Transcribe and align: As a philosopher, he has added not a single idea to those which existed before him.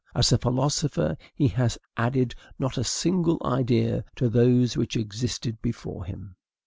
As 0.15 0.31
a 0.31 0.39
philosopher, 0.39 1.15
he 1.35 1.49
has 1.49 1.77
added 1.95 2.33
not 2.57 2.75
a 2.75 2.83
single 2.83 3.37
idea 3.45 4.03
to 4.15 4.29
those 4.29 4.75
which 4.75 4.97
existed 4.97 5.61
before 5.61 6.05
him. 6.05 6.37